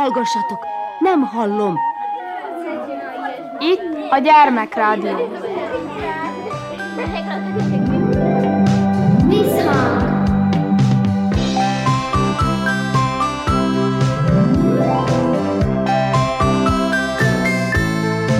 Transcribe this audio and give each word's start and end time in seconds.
Hallgassatok, 0.00 0.66
nem 0.98 1.22
hallom. 1.22 1.78
Itt 3.58 4.10
a 4.10 4.18
gyermekrádió. 4.18 5.16
Visszhang! 9.28 10.02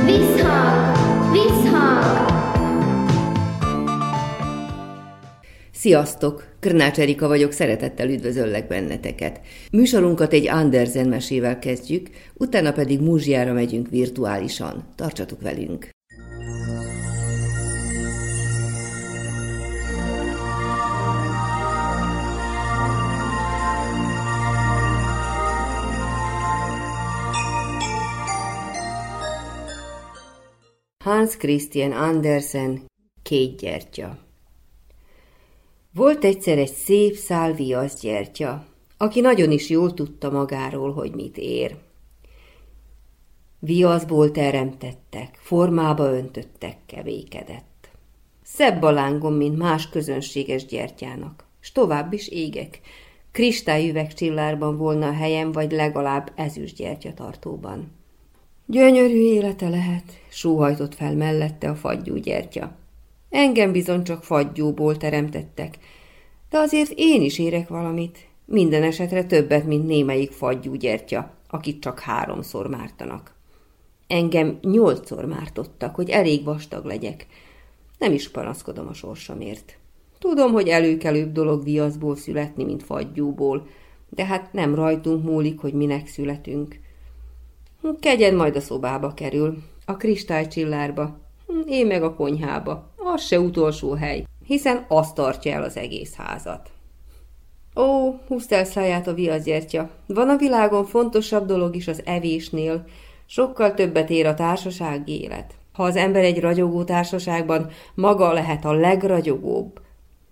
Visszhang! 0.04 0.96
Visszhang! 1.32 2.26
Sziasztok! 5.72 6.49
Krnács 6.60 6.98
Erika 6.98 7.28
vagyok, 7.28 7.52
szeretettel 7.52 8.08
üdvözöllek 8.10 8.66
benneteket. 8.66 9.40
Műsorunkat 9.72 10.32
egy 10.32 10.48
Andersen 10.48 11.08
mesével 11.08 11.58
kezdjük, 11.58 12.10
utána 12.34 12.72
pedig 12.72 13.00
Múzsiára 13.00 13.52
megyünk 13.52 13.88
virtuálisan. 13.88 14.84
Tartsatok 14.94 15.40
velünk! 15.40 15.88
Hans 31.04 31.36
Christian 31.36 31.92
Andersen, 31.92 32.82
Két 33.22 33.58
gyertya 33.58 34.29
Volt 35.94 36.24
egyszer 36.24 36.58
egy 36.58 36.72
szép 36.72 37.14
szál 37.14 37.52
viaszgyertya, 37.52 38.64
aki 38.96 39.20
nagyon 39.20 39.50
is 39.50 39.68
jól 39.68 39.94
tudta 39.94 40.30
magáról, 40.30 40.92
hogy 40.92 41.14
mit 41.14 41.36
ér. 41.36 41.76
Viaszból 43.58 44.30
teremtettek, 44.30 45.38
formába 45.40 46.12
öntöttek, 46.12 46.76
kevékedett. 46.86 47.90
Szebb 48.42 48.82
a 48.82 48.90
lángom, 48.90 49.34
mint 49.34 49.58
más 49.58 49.88
közönséges 49.88 50.66
gyertyának, 50.66 51.44
s 51.60 51.72
tovább 51.72 52.12
is 52.12 52.28
égek. 52.28 52.80
Kristályüvegcsillárban 53.32 54.76
volna 54.76 55.06
a 55.06 55.12
helyem, 55.12 55.52
vagy 55.52 55.72
legalább 55.72 56.32
ezüstgyertya 56.34 57.14
tartóban. 57.14 57.92
Gyönyörű 58.66 59.20
élete 59.20 59.68
lehet, 59.68 60.04
sóhajtott 60.28 60.94
fel 60.94 61.14
mellette 61.14 61.68
a 61.70 61.74
fagyú 61.74 62.16
gyertya. 62.16 62.78
Engem 63.30 63.72
bizony 63.72 64.02
csak 64.02 64.24
fagyúból 64.24 64.96
teremtettek, 64.96 65.78
de 66.50 66.58
azért 66.58 66.92
én 66.94 67.22
is 67.22 67.38
érek 67.38 67.68
valamit, 67.68 68.18
minden 68.44 68.82
esetre 68.82 69.24
többet, 69.24 69.66
mint 69.66 69.86
némelyik 69.86 70.32
fagyú 70.32 70.74
gyertya, 70.74 71.34
akit 71.48 71.80
csak 71.80 72.00
háromszor 72.00 72.66
mártanak. 72.66 73.34
Engem 74.06 74.58
nyolcszor 74.62 75.24
mártottak, 75.24 75.94
hogy 75.94 76.10
elég 76.10 76.44
vastag 76.44 76.84
legyek. 76.84 77.26
Nem 77.98 78.12
is 78.12 78.30
panaszkodom 78.30 78.88
a 78.88 78.92
sorsamért. 78.92 79.78
Tudom, 80.18 80.52
hogy 80.52 80.68
előkelőbb 80.68 81.32
dolog 81.32 81.64
viaszból 81.64 82.16
születni, 82.16 82.64
mint 82.64 82.82
fagyúból, 82.82 83.66
de 84.08 84.24
hát 84.24 84.52
nem 84.52 84.74
rajtunk 84.74 85.24
múlik, 85.24 85.60
hogy 85.60 85.72
minek 85.72 86.06
születünk. 86.06 86.80
Kegyen 88.00 88.34
majd 88.34 88.56
a 88.56 88.60
szobába 88.60 89.14
kerül, 89.14 89.62
a 89.84 89.96
kristálycsillárba, 89.96 91.18
én 91.66 91.86
meg 91.86 92.02
a 92.02 92.14
konyhába. 92.14 92.90
Az 93.12 93.22
se 93.22 93.40
utolsó 93.40 93.92
hely, 93.92 94.24
hiszen 94.46 94.84
az 94.88 95.12
tartja 95.12 95.52
el 95.52 95.62
az 95.62 95.76
egész 95.76 96.14
házat. 96.14 96.70
Ó, 97.76 98.14
húzd 98.26 98.52
el 98.52 98.64
száját 98.64 99.06
a 99.06 99.14
viaszgyertya. 99.14 99.90
Van 100.06 100.28
a 100.28 100.36
világon 100.36 100.84
fontosabb 100.84 101.46
dolog 101.46 101.76
is 101.76 101.88
az 101.88 102.02
evésnél. 102.04 102.84
Sokkal 103.26 103.74
többet 103.74 104.10
ér 104.10 104.26
a 104.26 104.34
társasági 104.34 105.22
élet. 105.22 105.54
Ha 105.72 105.82
az 105.82 105.96
ember 105.96 106.24
egy 106.24 106.40
ragyogó 106.40 106.84
társaságban, 106.84 107.70
maga 107.94 108.32
lehet 108.32 108.64
a 108.64 108.72
legragyogóbb. 108.72 109.80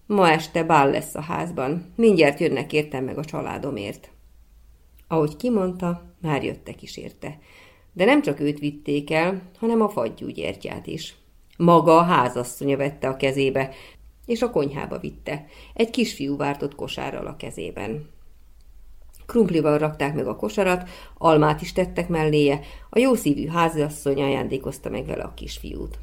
Ma 0.07 0.31
este 0.31 0.65
bál 0.65 0.91
lesz 0.91 1.15
a 1.15 1.21
házban. 1.21 1.93
Mindjárt 1.97 2.41
jönnek 2.41 2.73
értem 2.73 3.05
meg 3.05 3.19
a 3.19 3.25
családomért. 3.25 4.11
Ahogy 5.09 5.37
kimondta, 5.37 6.03
már 6.21 6.45
jöttek 6.45 6.83
is 6.83 6.97
érte. 6.97 7.39
De 7.93 8.05
nem 8.05 8.23
csak 8.23 8.41
őt 8.41 8.59
vitték 8.59 9.11
el, 9.11 9.43
hanem 9.59 9.81
a 9.81 9.89
fagyú 9.89 10.29
gyertyát 10.29 10.87
is. 10.87 11.17
Maga 11.59 11.97
a 11.97 12.03
házasszonya 12.03 12.77
vette 12.77 13.09
a 13.09 13.17
kezébe, 13.17 13.75
és 14.27 14.43
a 14.43 14.51
konyhába 14.51 14.99
vitte. 14.99 15.47
Egy 15.75 15.91
kisfiú 15.91 16.37
vártott 16.37 16.75
kosárral 16.75 17.27
a 17.27 17.37
kezében. 17.37 18.11
Krumplival 19.27 19.79
rakták 19.79 20.15
meg 20.15 20.27
a 20.27 20.37
kosarat, 20.37 20.89
almát 21.17 21.61
is 21.61 21.73
tettek 21.73 22.09
melléje, 22.09 22.61
a 22.91 22.99
jószívű 22.99 23.47
házasszony 23.47 24.23
ajándékozta 24.23 24.91
meg 24.91 25.07
vele 25.07 25.23
a 25.23 25.35
kisfiút. 25.35 25.99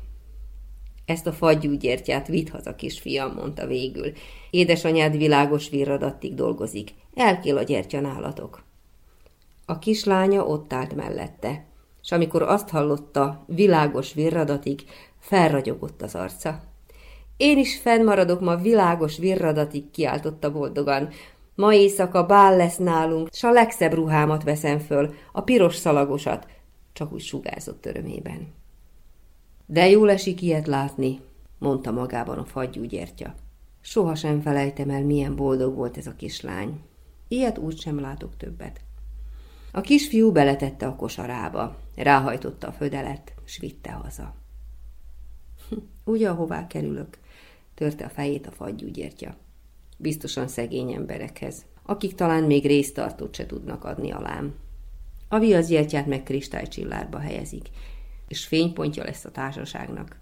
Ezt 1.05 1.27
a 1.27 1.33
fagyú 1.33 1.73
gyertyát 1.73 2.27
vidd 2.27 2.51
haza, 2.51 2.75
kisfiam, 2.75 3.33
mondta 3.33 3.67
végül. 3.67 4.11
Édesanyád 4.49 5.17
világos 5.17 5.69
virradattig 5.69 6.33
dolgozik, 6.33 6.93
elkél 7.13 7.57
a 7.57 7.63
gyertya 7.63 7.99
nálatok. 7.99 8.63
A 9.65 9.79
kislánya 9.79 10.45
ott 10.45 10.73
állt 10.73 10.95
mellette, 10.95 11.65
és 12.05 12.11
amikor 12.11 12.41
azt 12.41 12.69
hallotta, 12.69 13.43
világos 13.47 14.13
virradatig, 14.13 14.83
felragyogott 15.19 16.01
az 16.01 16.15
arca. 16.15 16.61
Én 17.37 17.57
is 17.57 17.77
fennmaradok 17.77 18.41
ma 18.41 18.55
világos 18.55 19.17
virradatig, 19.17 19.91
kiáltotta 19.91 20.51
boldogan. 20.51 21.09
Ma 21.55 21.73
éjszaka 21.73 22.25
bál 22.25 22.55
lesz 22.55 22.77
nálunk, 22.77 23.29
s 23.31 23.43
a 23.43 23.51
legszebb 23.51 23.93
ruhámat 23.93 24.43
veszem 24.43 24.79
föl, 24.79 25.13
a 25.31 25.41
piros 25.41 25.75
szalagosat, 25.75 26.47
csak 26.93 27.13
úgy 27.13 27.21
sugárzott 27.21 27.85
örömében. 27.85 28.53
De 29.65 29.89
jól 29.89 30.09
esik 30.09 30.41
ilyet 30.41 30.67
látni, 30.67 31.19
mondta 31.59 31.91
magában 31.91 32.37
a 32.37 32.45
fagyú 32.45 32.83
gyertya. 32.83 33.33
Soha 33.81 34.15
sem 34.15 34.41
felejtem 34.41 34.89
el, 34.89 35.03
milyen 35.03 35.35
boldog 35.35 35.75
volt 35.75 35.97
ez 35.97 36.07
a 36.07 36.15
kislány. 36.15 36.79
Ilyet 37.27 37.57
úgy 37.57 37.79
sem 37.79 37.99
látok 37.99 38.37
többet. 38.37 38.79
A 39.75 39.81
kisfiú 39.81 40.31
beletette 40.31 40.87
a 40.87 40.95
kosarába, 40.95 41.79
ráhajtotta 41.95 42.67
a 42.67 42.71
födelet, 42.71 43.33
s 43.45 43.57
vitte 43.57 43.91
haza. 43.91 44.35
Ugye, 46.03 46.29
ahová 46.29 46.67
kerülök? 46.67 47.17
Törte 47.73 48.05
a 48.05 48.09
fejét 48.09 48.47
a 48.47 48.51
fagyú 48.51 48.87
gyertya. 48.87 49.35
Biztosan 49.97 50.47
szegény 50.47 50.91
emberekhez, 50.91 51.65
akik 51.83 52.15
talán 52.15 52.43
még 52.43 52.65
résztartót 52.65 53.35
se 53.35 53.45
tudnak 53.45 53.83
adni 53.83 54.11
alám. 54.11 54.55
A 55.27 55.39
viaszgyertyát 55.39 56.05
meg 56.05 56.23
kristálycsillárba 56.23 57.19
helyezik, 57.19 57.69
és 58.27 58.45
fénypontja 58.45 59.03
lesz 59.03 59.25
a 59.25 59.31
társaságnak. 59.31 60.19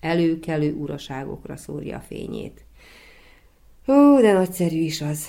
Előkelő 0.00 0.72
uraságokra 0.72 1.56
szórja 1.56 1.96
a 1.96 2.00
fényét. 2.00 2.64
Ó, 3.88 4.20
de 4.20 4.32
nagyszerű 4.32 4.78
is 4.78 5.00
az. 5.00 5.26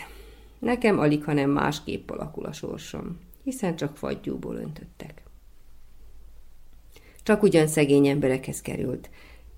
Nekem 0.60 1.00
alig, 1.00 1.24
hanem 1.24 1.50
másképp 1.50 2.10
alakul 2.10 2.46
a 2.46 2.52
sorsom 2.52 3.30
hiszen 3.44 3.76
csak 3.76 3.98
fagyúból 3.98 4.56
öntöttek. 4.56 5.24
Csak 7.24 7.44
ugyan 7.44 7.68
szegény 7.68 8.08
emberekhez 8.08 8.62
került, 8.62 9.10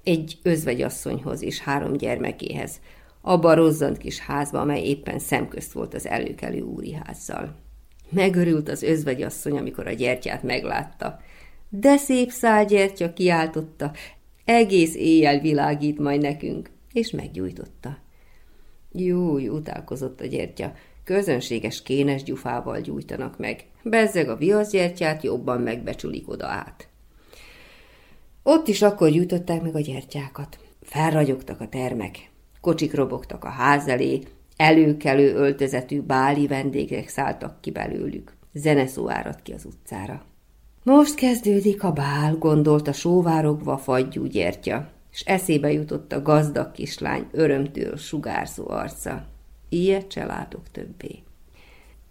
egy 0.04 0.40
özvegyasszonyhoz 0.44 1.42
és 1.42 1.60
három 1.60 1.94
gyermekéhez, 1.94 2.80
abba 3.22 3.50
a 3.50 3.54
rozzant 3.54 3.98
kis 3.98 4.20
házba, 4.20 4.60
amely 4.60 4.84
éppen 4.84 5.20
szemközt 5.20 5.72
volt 5.72 5.94
az 5.94 6.08
előkelő 6.08 6.62
úri 6.62 6.94
házzal. 6.94 7.56
Megörült 8.10 8.70
az 8.70 8.84
özvegyasszony, 8.84 9.58
amikor 9.58 9.88
a 9.88 9.92
gyertyát 9.92 10.44
meglátta. 10.44 11.20
De 11.70 11.98
szép 11.98 12.32
gyertya 12.68 13.14
kiáltotta, 13.14 13.92
egész 14.46 14.96
éjjel 14.96 15.40
világít 15.40 16.00
majd 16.00 16.22
nekünk, 16.22 16.70
és 16.94 17.12
meggyújtotta. 17.12 17.98
Jó, 18.92 19.38
utálkozott 19.38 20.22
a 20.22 20.26
gyertya, 20.26 20.74
közönséges 21.04 21.82
kénes 21.82 22.24
gyufával 22.24 22.80
gyújtanak 22.80 23.38
meg. 23.38 23.66
Bezzeg 23.84 24.30
a 24.30 24.36
viaszgyertyát 24.36 25.24
jobban 25.24 25.62
megbecsülik 25.62 26.30
oda 26.30 26.48
át. 26.48 26.88
Ott 28.44 28.68
is 28.68 28.82
akkor 28.82 29.10
gyújtották 29.10 29.62
meg 29.62 29.76
a 29.76 29.80
gyertyákat. 29.80 30.60
Felragyogtak 30.82 31.62
a 31.62 31.68
termek, 31.68 32.32
kocsik 32.62 32.94
robogtak 32.94 33.44
a 33.44 33.50
ház 33.50 33.88
elé, 33.88 34.22
előkelő 34.58 35.34
öltözetű 35.34 36.02
báli 36.02 36.48
vendégek 36.48 37.08
szálltak 37.08 37.62
ki 37.62 37.72
belőlük. 37.72 38.34
Zeneszó 38.54 39.10
áradt 39.10 39.42
ki 39.42 39.52
az 39.54 39.66
utcára. 39.66 40.26
Most 40.84 41.16
kezdődik 41.16 41.84
a 41.84 41.92
bál, 41.92 42.36
gondolta 42.36 42.92
sóvárogva 42.92 43.78
fagyú 43.78 44.26
gyertya, 44.26 44.90
és 45.12 45.22
eszébe 45.22 45.72
jutott 45.72 46.12
a 46.12 46.22
gazdag 46.22 46.72
kislány 46.72 47.28
örömtől 47.32 47.98
sugárzó 47.98 48.70
arca. 48.70 49.33
Ilyet 49.74 50.12
se 50.12 50.26
látok 50.26 50.72
többé. 50.72 51.24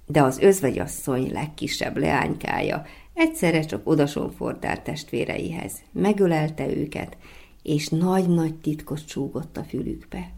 De 0.06 0.23
az 0.23 0.38
özvegyasszony 0.38 1.32
legkisebb 1.32 1.97
leánykája 1.97 2.85
egyszerre 3.14 3.64
csak 3.64 3.88
odasonfordál 3.88 4.82
testvéreihez, 4.82 5.73
megölelte 5.93 6.69
őket, 6.69 7.17
és 7.62 7.88
nagy-nagy 7.88 8.55
titkot 8.55 9.06
csúgott 9.06 9.56
a 9.56 9.64
fülükbe. 9.64 10.32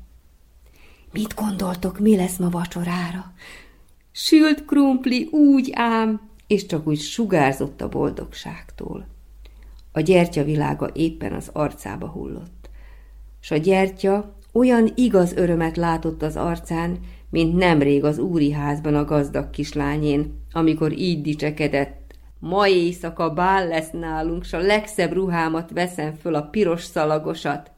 Mit 1.13 1.35
gondoltok, 1.35 1.99
mi 1.99 2.17
lesz 2.17 2.37
ma 2.37 2.49
vacsorára? 2.49 3.33
Sült 4.13 4.65
krumpli, 4.65 5.25
úgy 5.25 5.71
ám, 5.73 6.31
és 6.47 6.67
csak 6.67 6.87
úgy 6.87 7.01
sugárzott 7.01 7.81
a 7.81 7.89
boldogságtól. 7.89 9.07
A 9.93 10.01
gyertya 10.01 10.45
világa 10.45 10.91
éppen 10.93 11.33
az 11.33 11.51
arcába 11.53 12.09
hullott. 12.09 12.71
S 13.41 13.51
a 13.51 13.57
gyertya 13.57 14.37
olyan 14.55 14.93
igaz 14.95 15.33
örömet 15.33 15.77
látott 15.77 16.23
az 16.23 16.37
arcán, 16.37 16.99
mint 17.31 17.57
nemrég 17.57 18.05
az 18.05 18.19
úri 18.19 18.53
házban 18.53 18.95
a 18.95 19.05
gazdag 19.05 19.51
kislányén, 19.51 20.43
amikor 20.53 20.93
így 20.93 21.23
dicsekedett. 21.23 22.15
Ma 22.39 22.69
éjszaka 22.69 23.31
bál 23.31 23.69
lesz 23.69 23.91
nálunk, 23.91 24.45
s 24.45 24.53
a 24.53 24.59
legszebb 24.59 25.13
ruhámat 25.13 25.71
veszem 25.71 26.15
föl 26.15 26.35
a 26.35 26.43
piros 26.43 26.85
szalagosat. 26.85 27.71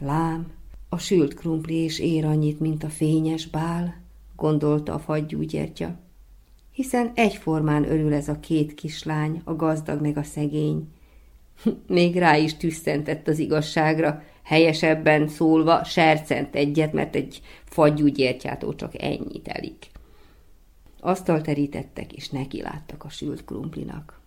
Lám, 0.00 0.46
a 0.88 0.98
sült 0.98 1.34
krumpli 1.34 1.74
és 1.74 1.98
ér 1.98 2.24
annyit, 2.24 2.60
mint 2.60 2.84
a 2.84 2.88
fényes 2.88 3.46
bál, 3.46 4.02
gondolta 4.36 4.94
a 4.94 4.98
fagyúgyertya 4.98 6.02
hiszen 6.74 7.12
egyformán 7.14 7.90
örül 7.90 8.14
ez 8.14 8.28
a 8.28 8.40
két 8.40 8.74
kislány, 8.74 9.40
a 9.44 9.54
gazdag 9.54 10.00
meg 10.00 10.16
a 10.16 10.22
szegény. 10.22 10.88
Még 11.86 12.18
rá 12.18 12.36
is 12.36 12.56
tüsszentett 12.56 13.28
az 13.28 13.38
igazságra, 13.38 14.22
helyesebben 14.42 15.28
szólva 15.28 15.84
sercent 15.84 16.54
egyet, 16.54 16.92
mert 16.92 17.14
egy 17.14 17.40
fagyú 17.64 18.12
csak 18.76 19.02
ennyit 19.02 19.48
elik. 19.48 19.86
Asztal 21.00 21.40
terítettek, 21.40 22.12
és 22.12 22.28
neki 22.28 22.62
láttak 22.62 23.04
a 23.04 23.08
sült 23.08 23.44
krumplinak. 23.44 24.20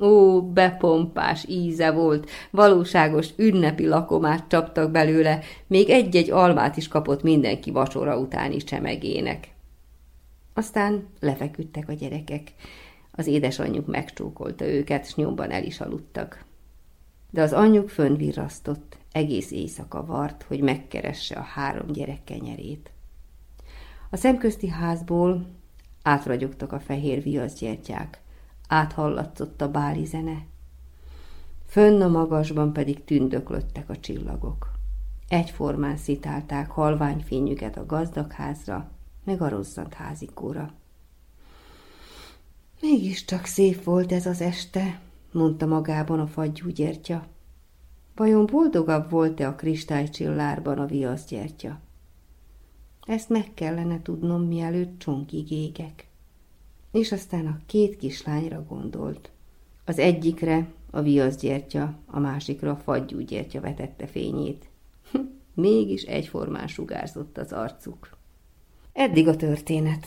Ó, 0.00 0.42
bepompás 0.42 1.44
íze 1.48 1.90
volt, 1.90 2.30
valóságos 2.50 3.28
ünnepi 3.36 3.86
lakomát 3.86 4.48
csaptak 4.48 4.90
belőle, 4.90 5.40
még 5.66 5.90
egy-egy 5.90 6.30
almát 6.30 6.76
is 6.76 6.88
kapott 6.88 7.22
mindenki 7.22 7.70
vacsora 7.70 8.18
utáni 8.18 8.56
csemegének. 8.56 9.54
Aztán 10.54 11.06
lefeküdtek 11.20 11.88
a 11.88 11.92
gyerekek. 11.92 12.52
Az 13.12 13.26
édesanyjuk 13.26 13.86
megcsókolta 13.86 14.66
őket, 14.66 15.08
s 15.08 15.14
nyomban 15.14 15.50
el 15.50 15.64
is 15.64 15.80
aludtak. 15.80 16.44
De 17.30 17.42
az 17.42 17.52
anyjuk 17.52 17.88
fönvirrasztott, 17.88 18.96
egész 19.12 19.50
éjszaka 19.50 20.04
vart, 20.04 20.42
hogy 20.42 20.60
megkeresse 20.60 21.34
a 21.34 21.42
három 21.42 21.86
gyerek 21.86 22.24
kenyerét. 22.24 22.90
A 24.10 24.16
szemközti 24.16 24.68
házból 24.68 25.46
átragyogtak 26.02 26.72
a 26.72 26.80
fehér 26.80 27.22
viaszgyertyák, 27.22 28.20
áthallatszott 28.68 29.60
a 29.60 29.70
báli 29.70 30.04
zene. 30.04 30.46
Fönn 31.66 32.00
a 32.00 32.08
magasban 32.08 32.72
pedig 32.72 33.04
tündöklöttek 33.04 33.88
a 33.88 34.00
csillagok. 34.00 34.70
Egyformán 35.28 35.96
szitálták 35.96 36.70
halványfényüket 36.70 37.76
a 37.76 37.86
gazdagházra, 37.86 38.90
meg 39.24 39.42
a 39.42 39.48
rozzant 39.48 39.94
házikóra. 39.94 40.72
Mégiscsak 42.80 43.44
szép 43.44 43.84
volt 43.84 44.12
ez 44.12 44.26
az 44.26 44.40
este, 44.40 45.00
mondta 45.32 45.66
magában 45.66 46.20
a 46.20 46.26
fagyú 46.26 46.68
gyertya. 46.68 47.26
Vajon 48.14 48.46
boldogabb 48.46 49.10
volt-e 49.10 49.48
a 49.48 49.54
kristálycsillárban 49.54 50.78
a 50.78 50.86
viaszgyertya? 50.86 51.80
Ezt 53.06 53.28
meg 53.28 53.54
kellene 53.54 54.02
tudnom, 54.02 54.42
mielőtt 54.42 54.98
csonkig 54.98 55.50
égek. 55.50 56.08
És 56.92 57.12
aztán 57.12 57.46
a 57.46 57.60
két 57.66 57.96
kislányra 57.96 58.64
gondolt. 58.68 59.30
Az 59.84 59.98
egyikre 59.98 60.68
a 60.90 61.00
viaszgyertya, 61.00 61.98
a 62.06 62.18
másikra 62.18 62.70
a 62.70 62.76
fagyú 62.76 63.18
gyertya 63.18 63.60
vetette 63.60 64.06
fényét. 64.06 64.68
Mégis 65.54 66.02
egyformán 66.02 66.66
sugárzott 66.66 67.38
az 67.38 67.52
arcuk. 67.52 68.18
Eddig 68.92 69.28
a 69.28 69.36
történet. 69.36 70.06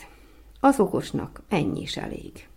Az 0.59 0.79
okosnak 0.79 1.41
ennyi 1.49 1.81
is 1.81 1.97
elég. 1.97 2.47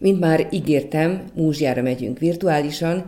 Mint 0.00 0.20
már 0.20 0.48
ígértem, 0.50 1.24
Múzsjára 1.34 1.82
megyünk 1.82 2.18
virtuálisan, 2.18 3.04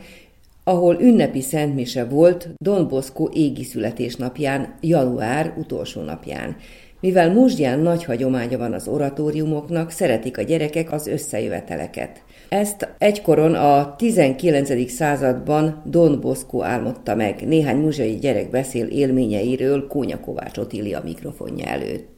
ahol 0.65 0.97
ünnepi 1.01 1.41
szentmise 1.41 2.05
volt 2.05 2.49
Don 2.63 2.89
Bosco 2.89 3.29
égi 3.33 3.65
születésnapján, 3.65 4.75
január 4.81 5.55
utolsó 5.59 6.03
napján. 6.03 6.57
Mivel 7.01 7.33
Múzsján 7.33 7.79
nagy 7.79 8.05
hagyománya 8.05 8.59
van 8.59 8.73
az 8.73 8.89
oratóriumoknak, 8.89 9.91
szeretik 9.91 10.39
a 10.39 10.43
gyerekek 10.43 10.93
az 10.93 11.07
összejöveteleket. 11.07 12.23
Ezt 12.49 12.89
egykoron 12.99 13.55
a 13.55 13.97
19. 13.97 14.91
században 14.91 15.83
Don 15.87 16.21
Bosco 16.21 16.63
álmodta 16.63 17.15
meg. 17.15 17.47
Néhány 17.47 17.77
muzsai 17.77 18.15
gyerek 18.19 18.51
beszél 18.51 18.87
élményeiről 18.87 19.87
Kónya 19.87 20.21
Kovács 20.21 20.59
Otília 20.59 21.01
mikrofonja 21.05 21.67
előtt. 21.67 22.12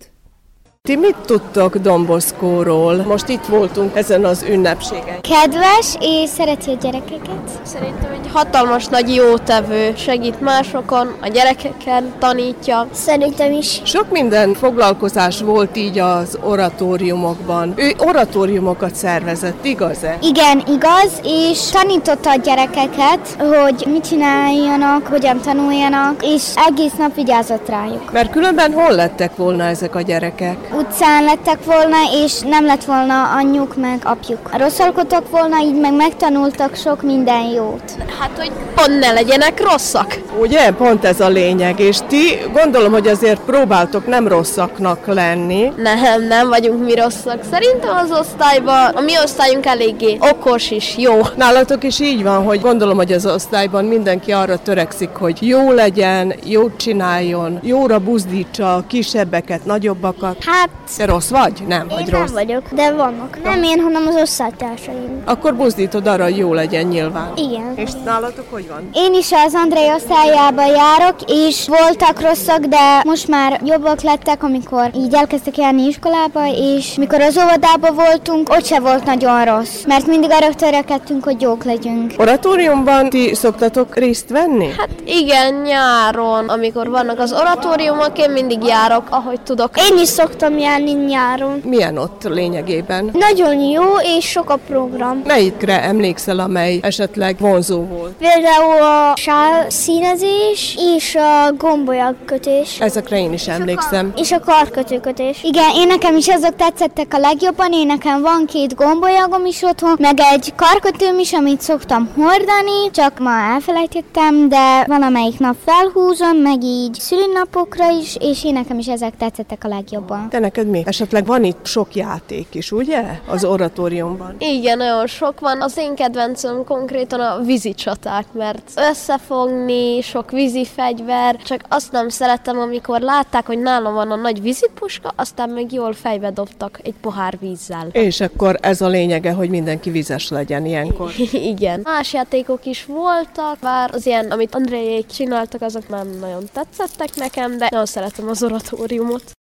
Ti 0.88 0.96
mit 0.96 1.16
tudtok 1.26 1.76
Domboszkóról? 1.76 2.94
Most 3.06 3.28
itt 3.28 3.44
voltunk 3.44 3.96
ezen 3.96 4.24
az 4.24 4.44
ünnepségen. 4.48 5.20
Kedves 5.20 5.96
és 6.00 6.28
szereti 6.28 6.70
a 6.70 6.76
gyerekeket. 6.80 7.50
Szerintem 7.62 8.10
egy 8.12 8.30
hatalmas 8.32 8.86
nagy 8.86 9.14
jótevő, 9.14 9.94
segít 9.96 10.40
másokon, 10.40 11.14
a 11.20 11.28
gyerekeken 11.28 12.12
tanítja. 12.18 12.86
Szerintem 12.92 13.52
is. 13.52 13.80
Sok 13.84 14.10
minden 14.10 14.54
foglalkozás 14.54 15.40
volt 15.40 15.76
így 15.76 15.98
az 15.98 16.38
oratóriumokban. 16.42 17.72
Ő 17.76 17.94
oratóriumokat 17.98 18.94
szervezett, 18.94 19.64
igaz-e? 19.64 20.18
Igen, 20.22 20.62
igaz, 20.68 21.20
és 21.22 21.70
tanította 21.70 22.30
a 22.30 22.36
gyerekeket, 22.36 23.36
hogy 23.38 23.86
mit 23.92 24.06
csináljanak, 24.08 25.06
hogyan 25.06 25.40
tanuljanak, 25.40 26.24
és 26.24 26.42
egész 26.66 26.94
nap 26.98 27.14
vigyázott 27.14 27.68
rájuk. 27.68 28.12
Mert 28.12 28.30
különben 28.30 28.72
hol 28.72 28.94
lettek 28.94 29.36
volna 29.36 29.64
ezek 29.64 29.94
a 29.94 30.00
gyerekek? 30.00 30.72
Utcán 30.78 31.24
lettek 31.24 31.64
volna, 31.64 31.96
és 32.24 32.40
nem 32.40 32.64
lett 32.64 32.84
volna 32.84 33.32
anyjuk 33.36 33.76
meg 33.76 34.00
apjuk. 34.04 34.56
Rosszalkodtak 34.56 35.30
volna, 35.30 35.60
így 35.60 35.80
meg 35.80 35.92
megtanultak 35.92 36.74
sok 36.74 37.02
minden 37.02 37.42
jót. 37.42 37.82
Hát, 38.20 38.30
hogy 38.38 38.52
pont 38.74 38.98
ne 38.98 39.12
legyenek 39.12 39.62
rosszak. 39.70 40.20
Ugye, 40.40 40.70
pont 40.72 41.04
ez 41.04 41.20
a 41.20 41.28
lényeg, 41.28 41.80
és 41.80 41.98
ti 42.08 42.38
gondolom, 42.52 42.92
hogy 42.92 43.06
azért 43.06 43.40
próbáltok 43.40 44.06
nem 44.06 44.28
rosszaknak 44.28 45.06
lenni. 45.06 45.72
Nem, 45.76 46.26
nem 46.28 46.48
vagyunk 46.48 46.84
mi 46.84 46.94
rosszak. 46.94 47.40
Szerintem 47.50 47.96
az 47.96 48.18
osztályban, 48.18 48.94
a 48.94 49.00
mi 49.00 49.12
osztályunk 49.22 49.66
eléggé 49.66 50.18
okos 50.20 50.70
is, 50.70 50.94
jó. 50.96 51.20
Nálatok 51.36 51.84
is 51.84 52.00
így 52.00 52.22
van, 52.22 52.44
hogy 52.44 52.60
gondolom, 52.60 52.96
hogy 52.96 53.12
az 53.12 53.26
osztályban 53.26 53.84
mindenki 53.84 54.32
arra 54.32 54.56
törekszik, 54.56 55.08
hogy 55.08 55.46
jó 55.46 55.72
legyen, 55.72 56.34
jót 56.44 56.76
csináljon, 56.76 57.58
jóra 57.62 57.98
buzdítsa 57.98 58.74
a 58.74 58.84
kisebbeket, 58.86 59.64
nagyobbakat. 59.64 60.36
Hát 60.46 60.63
Hát, 60.64 60.96
Te 60.96 61.04
rossz 61.04 61.28
vagy? 61.28 61.62
Nem, 61.66 61.88
én 61.90 61.96
hogy 61.96 62.10
nem 62.10 62.20
rossz. 62.20 62.30
vagyok, 62.32 62.62
de 62.72 62.92
vannak. 62.92 63.38
Nem 63.42 63.62
én, 63.62 63.80
hanem 63.80 64.06
az 64.06 64.14
osztálytársaim. 64.22 65.22
Akkor 65.24 65.54
buzdítod 65.54 66.06
arra, 66.06 66.22
hogy 66.24 66.36
jó 66.36 66.52
legyen 66.52 66.84
nyilván. 66.86 67.32
Igen. 67.36 67.72
És 67.76 67.90
nálatok 68.04 68.44
hogy 68.50 68.68
van? 68.68 68.88
Én 68.92 69.14
is 69.14 69.32
az 69.46 69.54
Andrei 69.54 69.90
osztályába 69.96 70.64
járok, 70.66 71.14
és 71.26 71.66
voltak 71.68 72.20
rosszak, 72.20 72.58
de 72.58 73.02
most 73.04 73.28
már 73.28 73.60
jobbak 73.64 74.00
lettek, 74.02 74.42
amikor 74.42 74.90
így 74.96 75.14
elkezdtek 75.14 75.56
járni 75.56 75.82
iskolába, 75.86 76.40
és 76.56 76.94
mikor 76.94 77.20
az 77.20 77.38
óvodában 77.38 77.94
voltunk, 77.94 78.48
ott 78.48 78.64
se 78.64 78.80
volt 78.80 79.04
nagyon 79.04 79.44
rossz, 79.44 79.82
mert 79.86 80.06
mindig 80.06 80.30
arra 80.30 80.54
törekedtünk, 80.54 81.24
hogy 81.24 81.40
jók 81.40 81.64
legyünk. 81.64 82.12
Oratóriumban 82.16 83.08
ti 83.10 83.34
szoktatok 83.34 83.96
részt 83.96 84.28
venni? 84.30 84.68
Hát 84.78 84.88
igen, 85.04 85.54
nyáron, 85.54 86.48
amikor 86.48 86.88
vannak 86.90 87.18
az 87.18 87.32
oratóriumok, 87.32 88.18
én 88.18 88.30
mindig 88.30 88.62
járok, 88.62 89.06
ahogy 89.10 89.40
tudok. 89.40 89.70
Én 89.90 89.98
is 89.98 90.08
szoktam 90.08 90.53
járni 90.58 90.92
nyáron. 90.92 91.60
Milyen 91.64 91.98
ott 91.98 92.22
lényegében? 92.22 93.10
Nagyon 93.12 93.60
jó, 93.60 93.82
és 94.18 94.24
sok 94.24 94.50
a 94.50 94.56
program. 94.56 95.22
Melyikre 95.26 95.82
emlékszel, 95.82 96.38
amely 96.38 96.78
esetleg 96.82 97.36
vonzó 97.38 97.82
volt? 97.82 98.12
Például 98.12 98.82
a 98.82 99.16
sál 99.16 99.70
színezés 99.70 100.78
és 100.96 101.14
a 101.14 101.52
gombolyagkötés. 101.58 102.80
Ezekre 102.80 103.18
én 103.18 103.32
is 103.32 103.48
emlékszem. 103.48 104.12
És 104.16 104.32
a 104.32 104.40
karkötőkötés. 104.40 105.42
Igen, 105.42 105.70
én 105.74 105.86
nekem 105.86 106.16
is 106.16 106.28
azok 106.28 106.56
tetszettek 106.56 107.14
a 107.14 107.18
legjobban. 107.18 107.72
Én 107.72 107.86
nekem 107.86 108.22
van 108.22 108.46
két 108.46 108.74
gombolyagom 108.74 109.46
is 109.46 109.62
otthon, 109.62 109.96
meg 109.98 110.18
egy 110.32 110.52
karkötőm 110.56 111.18
is, 111.18 111.32
amit 111.32 111.60
szoktam 111.60 112.10
hordani, 112.16 112.90
csak 112.92 113.18
ma 113.18 113.30
elfelejtettem, 113.54 114.48
de 114.48 114.84
valamelyik 114.86 115.38
nap 115.38 115.56
felhúzom, 115.64 116.36
meg 116.36 116.62
így 116.62 116.94
szülinapokra 117.00 117.90
is, 117.90 118.16
és 118.20 118.44
én 118.44 118.52
nekem 118.52 118.78
is 118.78 118.86
ezek 118.86 119.16
tetszettek 119.16 119.64
a 119.64 119.68
legjobban. 119.68 120.28
Te 120.28 120.38
neked 120.44 120.66
mi? 120.66 120.82
Esetleg 120.86 121.26
van 121.26 121.44
itt 121.44 121.66
sok 121.66 121.94
játék 121.94 122.54
is, 122.54 122.72
ugye? 122.72 123.02
Az 123.26 123.44
oratóriumban. 123.44 124.34
Igen, 124.38 124.76
nagyon 124.78 125.06
sok 125.06 125.40
van. 125.40 125.62
Az 125.62 125.76
én 125.76 125.94
kedvencem 125.94 126.64
konkrétan 126.64 127.20
a 127.20 127.40
vízi 127.44 127.74
csaták, 127.74 128.26
mert 128.32 128.70
összefogni, 128.90 130.00
sok 130.00 130.30
vízi 130.30 130.64
fegyver, 130.64 131.36
csak 131.36 131.60
azt 131.68 131.92
nem 131.92 132.08
szeretem, 132.08 132.58
amikor 132.58 133.00
látták, 133.00 133.46
hogy 133.46 133.58
nálam 133.58 133.94
van 133.94 134.10
a 134.10 134.16
nagy 134.16 134.42
vízipuska, 134.42 135.12
aztán 135.16 135.48
meg 135.48 135.72
jól 135.72 135.92
fejbe 135.92 136.30
dobtak 136.30 136.80
egy 136.82 136.94
pohár 137.00 137.38
vízzel. 137.40 137.88
És 137.92 138.20
akkor 138.20 138.58
ez 138.60 138.80
a 138.80 138.88
lényege, 138.88 139.32
hogy 139.32 139.48
mindenki 139.48 139.90
vizes 139.90 140.28
legyen 140.28 140.66
ilyenkor. 140.66 141.10
Igen. 141.54 141.80
Más 141.82 142.12
játékok 142.12 142.66
is 142.66 142.84
voltak, 142.84 143.58
bár 143.60 143.90
az 143.92 144.06
ilyen, 144.06 144.30
amit 144.30 144.54
Andréjék 144.54 145.06
csináltak, 145.06 145.62
azok 145.62 145.88
nem 145.88 146.08
nagyon 146.20 146.44
tetszettek 146.52 147.14
nekem, 147.16 147.58
de 147.58 147.68
nagyon 147.70 147.86
szeretem 147.86 148.28
az 148.28 148.42
oratóriumot. 148.42 149.33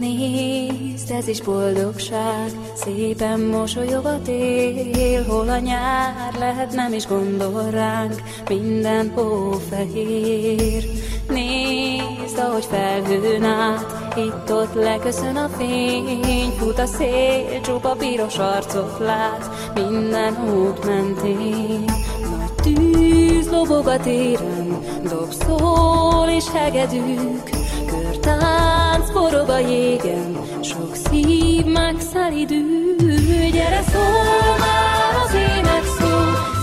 Nézd, 0.00 1.10
ez 1.10 1.28
is 1.28 1.40
boldogság, 1.40 2.50
szépen 2.74 3.40
mosolyog 3.40 4.04
a 4.04 4.22
tél, 4.22 5.24
hol 5.24 5.48
a 5.48 5.58
nyár 5.58 6.34
lehet, 6.38 6.72
nem 6.72 6.92
is 6.92 7.06
gondol 7.06 7.70
ránk, 7.70 8.22
minden 8.48 9.12
hófehér. 9.14 10.84
Nézd, 11.28 12.38
ahogy 12.38 12.64
felhőn 12.64 13.44
át, 13.44 14.16
itt-ott 14.16 14.74
leköszön 14.74 15.36
a 15.36 15.48
fény, 15.48 16.50
fut 16.58 16.78
a 16.78 16.86
szél, 16.86 17.60
csupa 17.60 17.92
piros 17.92 18.38
arcot 18.38 18.98
lát, 18.98 19.72
minden 19.74 20.36
út 20.54 20.84
mentén. 20.84 21.84
Nagy 22.30 22.54
tűz 22.62 23.50
lobog 23.50 23.86
a 23.86 23.98
téren, 23.98 24.78
dob 25.02 25.32
szól 25.32 26.28
és 26.28 26.50
hegedűk, 26.50 27.59
Körtánc 27.90 29.10
forog 29.10 29.48
a 29.48 29.58
jégen, 29.58 30.38
sok 30.62 30.94
szív 30.94 31.64
megszelidül. 31.64 33.50
Gyere 33.52 33.82
szól 33.92 34.56
már 34.58 35.14
az 35.24 35.34
ének 35.34 35.84
szó, 35.98 36.16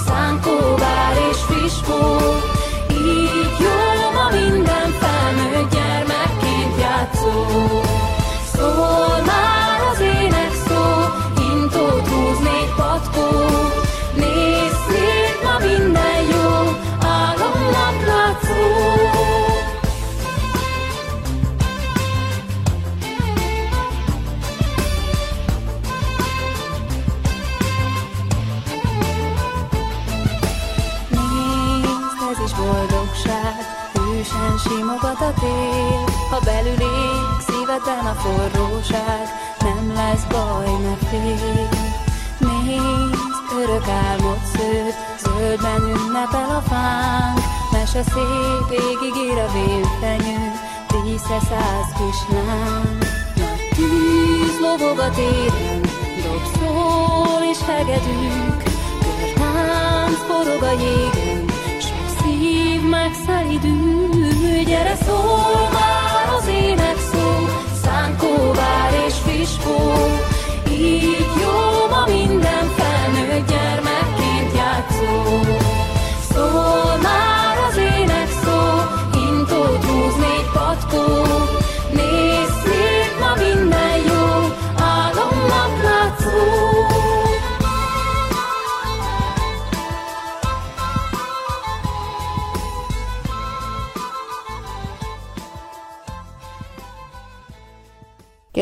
szánkóvár 0.06 1.16
és 1.32 1.38
fiskó. 1.38 2.57
So. 65.06 65.27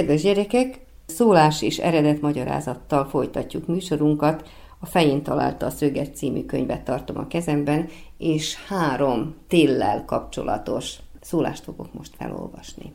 Kedves 0.06 0.24
gyerekek, 0.24 0.80
szólás 1.06 1.62
és 1.62 1.78
eredet 1.78 2.22
magyarázattal 2.22 3.06
folytatjuk 3.06 3.68
műsorunkat. 3.68 4.50
A 4.80 4.86
fején 4.86 5.24
találta 5.24 5.66
a 5.66 5.70
szöget 5.70 6.16
című 6.16 6.46
könyvet 6.46 6.84
tartom 6.84 7.18
a 7.18 7.28
kezemben, 7.28 7.88
és 8.18 8.56
három 8.68 9.36
téllel 9.48 10.06
kapcsolatos 10.06 10.96
szólást 11.22 11.64
fogok 11.64 11.94
most 11.94 12.12
felolvasni. 12.18 12.94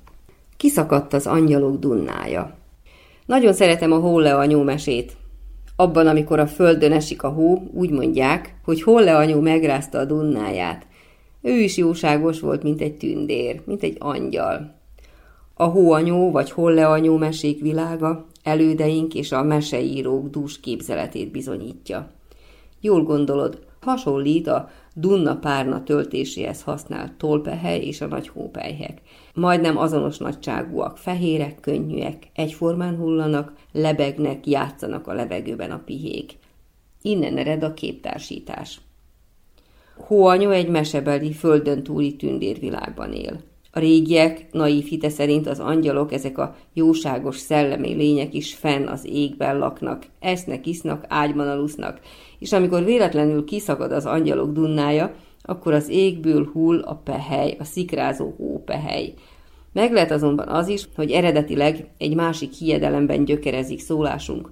Kiszakadt 0.57 1.13
az 1.13 1.27
angyalok 1.27 1.79
dunnája. 1.79 2.57
Nagyon 3.27 3.53
szeretem 3.53 3.93
a 3.93 3.99
Holle 3.99 4.37
anyó 4.37 4.63
mesét. 4.63 5.17
Abban, 5.77 6.07
amikor 6.07 6.39
a 6.39 6.47
földön 6.47 6.93
esik 6.93 7.23
a 7.23 7.29
hó, 7.29 7.63
úgy 7.73 7.91
mondják, 7.91 8.55
hogy 8.65 8.83
Holle 8.83 9.17
anyó 9.17 9.41
megrázta 9.41 9.99
a 9.99 10.05
dunnáját. 10.05 10.87
Ő 11.43 11.59
is 11.59 11.77
jóságos 11.77 12.41
volt, 12.41 12.63
mint 12.63 12.81
egy 12.81 12.97
tündér, 12.97 13.63
mint 13.65 13.83
egy 13.83 13.97
angyal. 13.99 14.80
A 15.61 15.65
hóanyó 15.65 16.31
vagy 16.31 16.51
holleanyó 16.51 17.17
mesék 17.17 17.61
világa 17.61 18.27
elődeink 18.43 19.15
és 19.15 19.33
a 19.33 19.43
meseírók 19.43 20.29
dús 20.29 20.61
képzeletét 20.61 21.31
bizonyítja. 21.31 22.11
Jól 22.81 23.03
gondolod, 23.03 23.67
hasonlít 23.81 24.47
a 24.47 24.69
Dunna 24.95 25.37
párna 25.37 25.83
töltéséhez 25.83 26.63
használt 26.63 27.13
tolpehely 27.13 27.81
és 27.81 28.01
a 28.01 28.07
nagy 28.07 28.29
hópelyhek. 28.29 29.01
Majdnem 29.35 29.77
azonos 29.77 30.19
nagyságúak, 30.19 30.97
fehérek, 30.97 31.61
könnyűek, 31.61 32.31
egyformán 32.35 32.97
hullanak, 32.97 33.53
lebegnek, 33.73 34.47
játszanak 34.47 35.07
a 35.07 35.13
levegőben 35.13 35.71
a 35.71 35.83
pihék. 35.85 36.39
Innen 37.03 37.37
ered 37.37 37.63
a 37.63 37.75
képtársítás. 37.75 38.81
Hóanyó 39.97 40.51
egy 40.51 40.69
mesebeli, 40.69 41.33
földön 41.33 41.83
túli 41.83 42.17
tündérvilágban 42.17 43.13
él. 43.13 43.49
A 43.73 43.79
régiek 43.79 44.47
naív 44.53 44.85
hite 44.85 45.09
szerint 45.09 45.47
az 45.47 45.59
angyalok, 45.59 46.13
ezek 46.13 46.39
a 46.39 46.57
jóságos 46.73 47.37
szellemi 47.37 47.95
lények 47.95 48.35
is 48.35 48.55
fenn 48.55 48.87
az 48.87 49.07
égben 49.07 49.59
laknak, 49.59 50.07
esznek, 50.21 50.67
isznak, 50.67 51.05
ágyban 51.09 51.49
alusznak, 51.49 52.01
és 52.39 52.53
amikor 52.53 52.85
véletlenül 52.85 53.45
kiszakad 53.45 53.93
az 53.93 54.07
angyalok 54.07 54.53
dunnája, 54.53 55.15
akkor 55.43 55.73
az 55.73 55.89
égből 55.89 56.51
hull 56.53 56.81
a 56.81 56.95
pehely, 56.95 57.57
a 57.59 57.65
szikrázó 57.65 58.35
hópehely. 58.37 59.15
Meg 59.73 59.93
lehet 59.93 60.11
azonban 60.11 60.49
az 60.49 60.69
is, 60.69 60.89
hogy 60.97 61.11
eredetileg 61.11 61.91
egy 61.99 62.15
másik 62.15 62.53
hiedelemben 62.53 63.25
gyökerezik 63.25 63.81
szólásunk, 63.81 64.51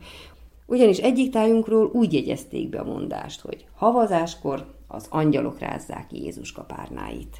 ugyanis 0.66 0.98
egyik 0.98 1.32
tájunkról 1.32 1.90
úgy 1.92 2.12
jegyezték 2.12 2.68
be 2.68 2.78
a 2.78 2.84
mondást, 2.84 3.40
hogy 3.40 3.64
havazáskor 3.74 4.66
az 4.86 5.06
angyalok 5.10 5.58
rázzák 5.58 6.12
Jézus 6.12 6.52
kapárnáit. 6.52 7.36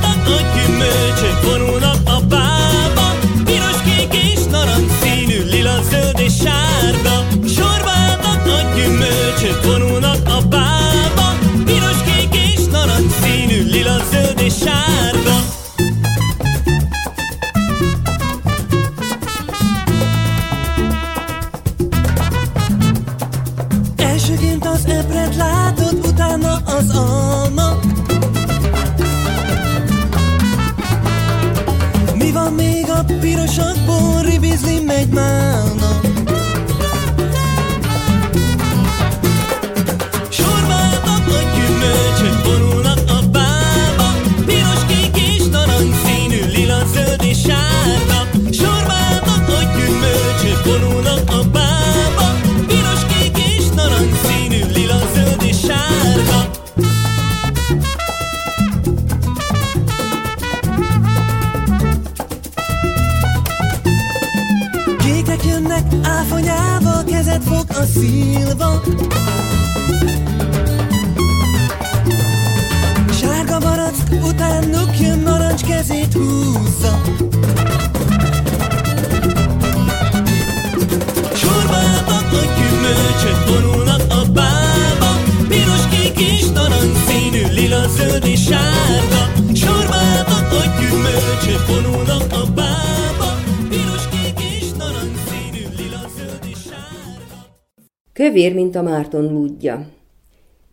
anche 0.10 0.62
invece 0.68 1.40
make 34.94 35.12
my 35.12 35.54
own. 35.58 35.80
Sure, 40.32 40.62
my 40.70 40.94
Kövér, 98.34 98.54
mint 98.54 98.76
a 98.76 98.82
Márton 98.82 99.34
lúdja. 99.34 99.88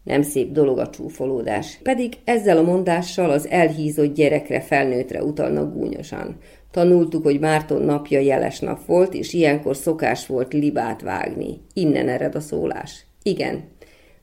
Nem 0.03 0.23
szép 0.23 0.53
dolog 0.53 0.79
a 0.79 0.91
csúfolódás, 0.91 1.79
pedig 1.83 2.13
ezzel 2.25 2.59
a 2.59 2.63
mondással 2.63 3.31
az 3.31 3.49
elhízott 3.49 4.15
gyerekre, 4.15 4.61
felnőttre 4.61 5.23
utalnak 5.23 5.75
gúnyosan. 5.75 6.37
Tanultuk, 6.71 7.23
hogy 7.23 7.41
Márton 7.41 7.83
napja 7.83 8.19
jeles 8.19 8.61
nap 8.61 8.87
volt, 8.87 9.15
és 9.15 9.33
ilyenkor 9.33 9.77
szokás 9.77 10.27
volt 10.27 10.53
libát 10.53 11.03
vágni. 11.03 11.61
Innen 11.73 12.09
ered 12.09 12.35
a 12.35 12.41
szólás. 12.41 13.07
Igen, 13.23 13.65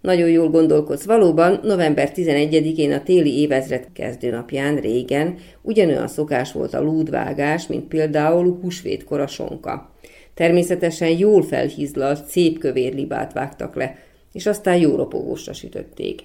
nagyon 0.02 0.30
jól 0.30 0.50
gondolkodsz. 0.50 1.06
Valóban 1.06 1.60
november 1.64 2.12
11-én 2.16 2.92
a 2.92 3.04
téli 3.04 3.40
évezred 3.40 3.88
kezdőnapján 3.94 4.76
régen 4.76 5.36
ugyanolyan 5.62 6.08
szokás 6.08 6.52
volt 6.52 6.74
a 6.74 6.82
lúdvágás, 6.82 7.68
mint 7.68 7.88
például 7.88 8.60
húsvétkor 8.62 9.20
a 9.20 9.28
sonka. 9.28 9.96
Természetesen 10.38 11.10
jól 11.10 11.43
felhízlalt, 11.43 12.26
szép 12.26 12.60
kövér 12.60 12.93
libát 12.93 13.34
vágtak 13.34 13.76
le, 13.76 13.95
és 14.32 14.45
aztán 14.45 14.78
jó 14.78 14.95
ropogósra 14.95 15.54
sütötték. 15.54 16.21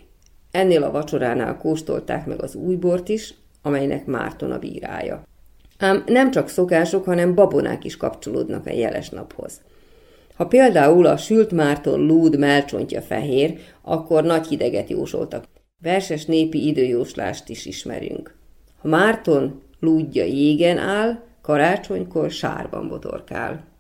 Ennél 0.51 0.83
a 0.83 0.91
vacsoránál 0.91 1.57
kóstolták 1.57 2.27
meg 2.27 2.43
az 2.43 2.55
újbort 2.55 3.09
is, 3.09 3.35
amelynek 3.63 4.07
Márton 4.07 4.51
a 4.51 4.59
bírája. 4.59 5.23
Ám 5.79 6.05
nem 6.07 6.31
csak 6.31 6.49
szokások, 6.49 7.05
hanem 7.05 7.35
babonák 7.35 7.85
is 7.85 7.97
kapcsolódnak 7.97 8.67
a 8.67 8.73
jeles 8.73 9.09
naphoz. 9.09 9.61
Ha 10.35 10.47
például 10.47 11.07
a 11.07 11.17
sült 11.17 11.51
Márton 11.51 12.07
lúd 12.07 12.39
melcsontja 12.39 13.03
fehér, 13.03 13.59
akkor 13.83 14.25
nagy 14.25 14.47
hideget 14.47 14.89
jósoltak. 14.89 15.45
Verses 15.83 16.25
népi 16.25 16.67
időjóslást 16.67 17.49
is 17.49 17.67
ismerünk. 17.67 18.35
Ha 18.79 18.89
Márton 18.89 19.63
lúdja 19.81 20.25
jégen 20.25 20.79
áll, 20.79 21.23
karácsonykor 21.43 22.31
sárban 22.31 22.89
botorkál. 22.89 23.71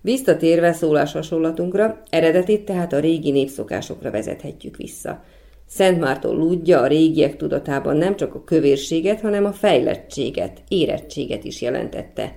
Visszatérve 0.00 0.72
szólás 0.72 1.12
hasonlatunkra, 1.12 2.02
eredetét 2.10 2.64
tehát 2.64 2.92
a 2.92 2.98
régi 2.98 3.30
népszokásokra 3.30 4.10
vezethetjük 4.10 4.76
vissza. 4.76 5.22
Szent 5.66 6.00
Márton 6.00 6.36
lúdja 6.36 6.80
a 6.80 6.86
régiek 6.86 7.36
tudatában 7.36 7.96
nem 7.96 8.16
csak 8.16 8.34
a 8.34 8.44
kövérséget, 8.44 9.20
hanem 9.20 9.44
a 9.44 9.52
fejlettséget, 9.52 10.62
érettséget 10.68 11.44
is 11.44 11.60
jelentette. 11.60 12.36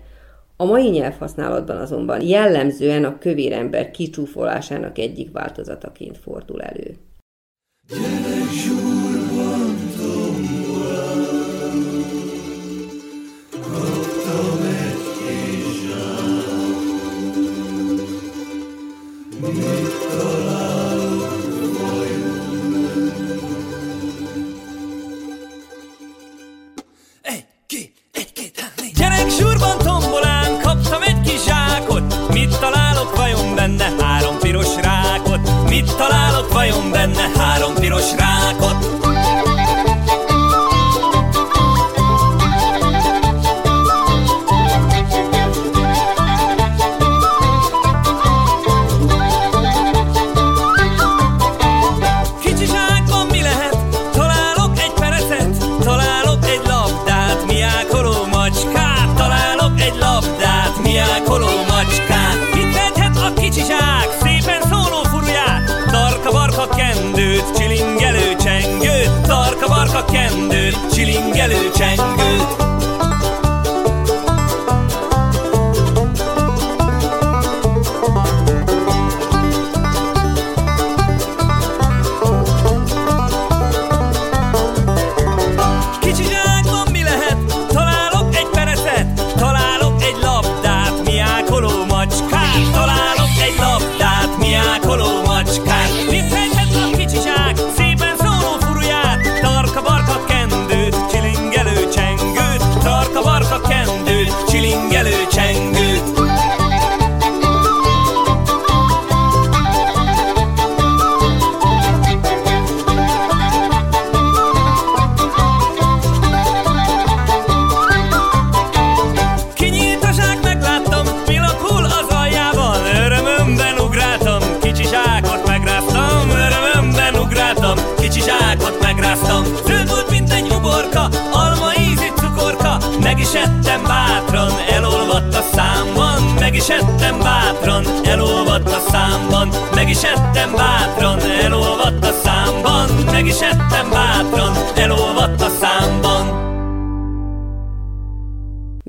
A 0.57 0.65
mai 0.65 0.89
nyelvhasználatban 0.89 1.77
azonban 1.77 2.21
jellemzően 2.21 3.05
a 3.05 3.17
kövér 3.17 3.51
ember 3.51 3.91
kicsúfolásának 3.91 4.97
egyik 4.97 5.31
változataként 5.31 6.17
fordul 6.17 6.61
elő. 6.61 6.95
Egy, 7.89 9.20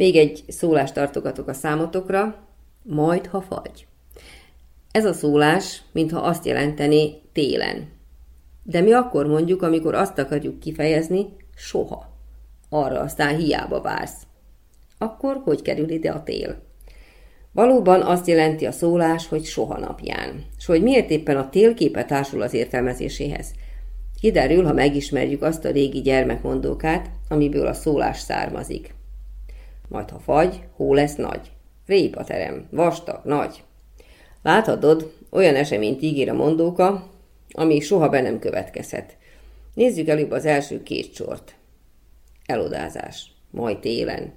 Még 0.03 0.17
egy 0.17 0.45
szólást 0.49 0.95
tartogatok 0.95 1.49
a 1.49 1.53
számotokra, 1.53 2.47
majd 2.83 3.27
ha 3.27 3.41
fagy. 3.41 3.87
Ez 4.91 5.05
a 5.05 5.13
szólás, 5.13 5.83
mintha 5.93 6.21
azt 6.21 6.47
jelenteni 6.47 7.21
télen. 7.33 7.89
De 8.63 8.81
mi 8.81 8.93
akkor 8.93 9.27
mondjuk, 9.27 9.63
amikor 9.63 9.95
azt 9.95 10.19
akarjuk 10.19 10.61
kifejezni, 10.61 11.27
soha. 11.55 12.09
Arra 12.69 13.01
aztán 13.01 13.37
hiába 13.37 13.81
vársz. 13.81 14.27
Akkor 14.99 15.41
hogy 15.45 15.63
kerül 15.63 15.91
ide 15.91 16.11
a 16.11 16.23
tél? 16.23 16.63
Valóban 17.53 18.01
azt 18.01 18.27
jelenti 18.27 18.67
a 18.67 18.73
szólás, 18.73 19.29
hogy 19.29 19.45
soha 19.45 19.79
napján, 19.79 20.45
és 20.59 20.67
hogy 20.67 20.83
miért 20.83 21.11
éppen 21.11 21.37
a 21.37 21.49
télképe 21.49 22.05
társul 22.05 22.43
az 22.43 22.55
értelmezéséhez. 22.55 23.53
Kiderül, 24.21 24.65
ha 24.65 24.73
megismerjük 24.73 25.43
azt 25.43 25.65
a 25.65 25.71
régi 25.71 26.01
gyermekmondókát, 26.01 27.11
amiből 27.29 27.67
a 27.67 27.73
szólás 27.73 28.19
származik. 28.19 29.01
Majd 29.93 30.11
ha 30.11 30.19
fagy, 30.19 30.61
hó 30.77 30.95
lesz 30.95 31.15
nagy. 31.15 31.51
Répa 31.87 32.25
terem, 32.25 32.67
vastag, 32.71 33.21
nagy. 33.25 33.63
Láthatod, 34.43 35.13
olyan 35.31 35.55
eseményt 35.55 36.03
ígér 36.03 36.29
a 36.29 36.35
mondóka, 36.35 37.11
ami 37.51 37.81
soha 37.81 38.09
be 38.09 38.21
nem 38.21 38.39
következhet. 38.39 39.17
Nézzük 39.75 40.09
előbb 40.09 40.31
az 40.31 40.45
első 40.45 40.83
két 40.83 41.15
sort. 41.15 41.55
Elodázás, 42.47 43.33
majd 43.51 43.79
télen. 43.79 44.33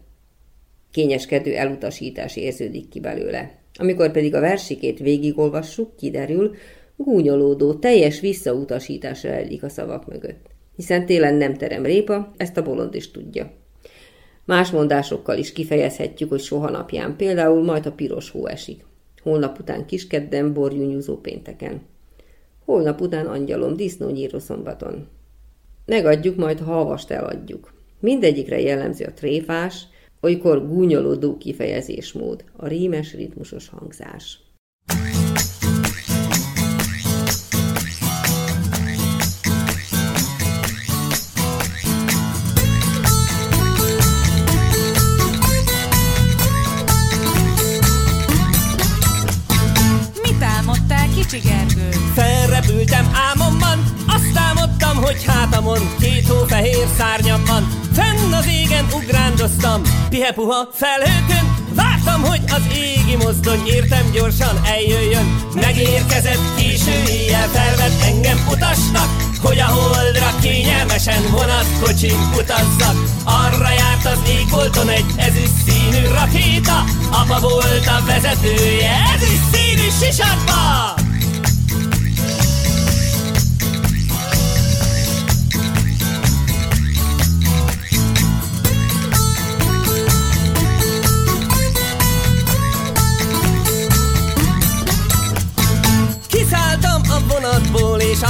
Kényeskedő 0.92 1.56
elutasítás 1.56 2.36
érződik 2.36 2.90
ki 2.90 3.00
belőle. 3.00 3.60
Amikor 3.78 4.12
pedig 4.12 4.36
a 4.36 4.40
versikét 4.40 5.00
végigolvassuk, 5.00 5.96
kiderül, 5.96 6.56
gúnyolódó, 6.96 7.74
teljes 7.74 8.20
visszautasítás 8.20 9.24
rejlik 9.24 9.64
a 9.64 9.70
szavak 9.70 10.08
mögött. 10.08 10.48
Hiszen 10.76 11.06
télen 11.06 11.36
nem 11.36 11.54
terem 11.54 11.84
répa, 11.84 12.32
ezt 12.38 12.58
a 12.58 12.64
bolond 12.64 12.96
is 12.96 13.12
tudja. 13.12 13.64
Más 14.46 14.72
mondásokkal 14.72 15.38
is 15.38 15.52
kifejezhetjük, 15.52 16.30
hogy 16.30 16.42
soha 16.42 16.70
napján, 16.70 17.16
például 17.16 17.64
majd 17.64 17.86
a 17.86 17.92
piros 17.92 18.30
hó 18.30 18.48
esik. 18.48 18.86
Holnap 19.22 19.60
után 19.60 19.86
kiskedden, 19.86 20.54
borjúnyúzó 20.54 21.18
pénteken. 21.18 21.82
Holnap 22.66 23.02
után 23.02 23.26
angyalom, 23.26 23.76
disznónyíró 23.76 24.40
szombaton. 24.40 25.08
Megadjuk, 25.86 26.36
majd 26.36 26.60
ha 26.60 26.74
havast 26.74 27.12
eladjuk. 27.12 27.74
Mindegyikre 28.00 28.60
jellemző 28.60 29.06
a 29.06 29.14
tréfás, 29.14 29.88
olykor 30.22 30.68
gúnyolódó 30.68 31.38
kifejezésmód, 31.38 32.44
a 32.56 32.68
rímes 32.68 33.14
ritmusos 33.14 33.70
hangzás. 33.70 34.40
Ugrándoztam, 60.16 60.36
pihepuha 60.36 60.68
felhőkön, 60.72 61.64
Vártam, 61.76 62.22
hogy 62.24 62.42
az 62.48 62.62
égi 62.76 63.16
mozdony 63.16 63.68
értem 63.68 64.12
gyorsan 64.12 64.62
eljöjjön. 64.66 65.36
Megérkezett 65.54 66.56
késő 66.58 67.04
éjjel 67.10 67.48
felvett 67.48 68.02
engem 68.04 68.38
utasnak 68.52 69.10
Hogy 69.42 69.60
a 69.60 69.66
holdra 69.66 70.30
kényelmesen 70.42 71.22
vonatkocsin 71.32 72.20
utazzak. 72.38 72.96
Arra 73.24 73.70
járt 73.70 74.06
az 74.06 74.30
égbolton 74.30 74.90
egy 74.90 75.06
ezüst 75.18 75.56
színű 75.66 76.08
rakéta 76.08 76.84
Apa 77.12 77.40
volt 77.40 77.88
a 77.88 78.06
vezetője 78.06 78.92
ezüst 79.16 79.44
színű 79.52 79.88
sisakba 80.02 81.05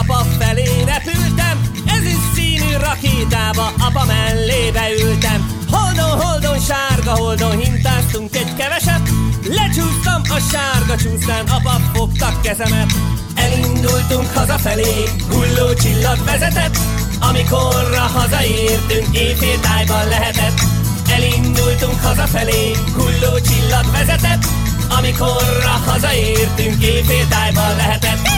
apa 0.07 0.25
felé 0.39 0.83
repültem 0.85 1.61
Ez 1.85 2.03
is 2.03 2.21
színű 2.35 2.77
rakétába 2.77 3.73
apa 3.79 4.05
mellébe 4.05 4.85
ültem. 5.03 5.49
Holdon, 5.71 6.21
holdon, 6.21 6.59
sárga 6.59 7.15
holdon 7.15 7.57
hintáztunk 7.57 8.35
egy 8.35 8.53
keveset 8.57 9.09
Lecsúsztam 9.47 10.21
a 10.29 10.39
sárga 10.51 10.95
csúszán, 10.95 11.45
apa 11.47 11.81
fogtak 11.93 12.41
kezemet. 12.41 12.91
Elindultunk 13.35 14.27
hazafelé, 14.33 15.03
hulló 15.29 15.73
csillag 15.73 16.23
vezetett 16.25 16.77
Amikorra 17.19 18.05
hazaértünk, 18.17 19.17
éjféltájban 19.17 20.07
lehetett. 20.07 20.59
Elindultunk 21.09 21.99
hazafelé, 22.03 22.71
hulló 22.93 23.39
csillag 23.39 23.91
vezetett 23.91 24.45
Amikorra 24.97 25.75
hazaértünk, 25.85 26.83
éjféltájban 26.83 27.75
lehetett 27.75 28.34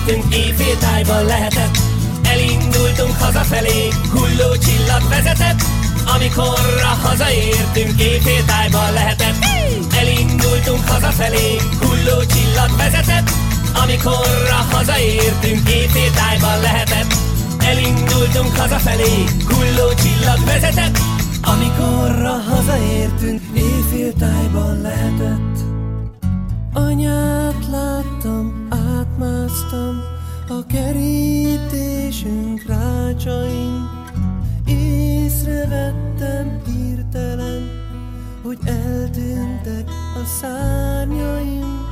hazaértünk, 0.00 0.34
éjféltájban 0.34 1.24
lehetett. 1.24 1.78
Elindultunk 2.22 3.16
hazafelé, 3.18 3.88
hulló 4.10 4.56
csillag 4.56 5.08
vezetett. 5.08 5.60
Amikorra 6.14 6.92
hazaértünk, 7.02 8.00
éjféltájban 8.00 8.92
lehetett. 8.92 9.36
Elindultunk 9.98 10.88
hazafelé, 10.88 11.56
hulló 11.80 12.24
csillag 12.32 12.76
vezetett. 12.76 13.30
Amikorra 13.82 14.66
hazaértünk, 14.72 15.68
éjféltájban 15.68 16.60
lehetett. 16.60 17.14
Elindultunk 17.58 18.56
hazafelé, 18.56 19.24
hulló 19.48 19.94
csillag 20.02 20.44
vezetett. 20.44 20.98
Amikorra 21.42 22.42
hazaértünk, 22.50 23.40
éjféltájban 23.54 24.80
lehetett 24.80 25.69
Anyát 26.72 27.66
láttam, 27.70 28.66
átmásztam 28.68 30.00
a 30.48 30.66
kerítésünk 30.66 32.62
rácsain. 32.66 33.88
Észrevettem 34.66 36.62
hirtelen, 36.66 37.68
hogy 38.42 38.58
eltűntek 38.64 39.88
a 40.14 40.24
szárnyaim. 40.40 41.88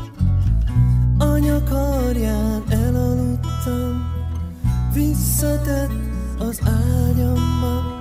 Anya 1.19 1.62
karján 1.62 2.62
elaludtam, 2.69 4.12
visszatett 4.95 5.91
az 6.38 6.61
ágyamba. 6.64 8.01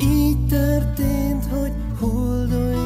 Így 0.00 0.46
történt, 0.46 1.44
hogy 1.44 1.72
holdon 1.98 2.85